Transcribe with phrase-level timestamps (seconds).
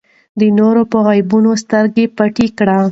[0.39, 2.77] د نورو په عیبونو سترګې پټې کړئ.